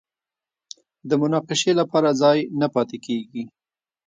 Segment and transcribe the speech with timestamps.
[1.09, 3.43] د مناقشې لپاره ځای نه پاتې کېږي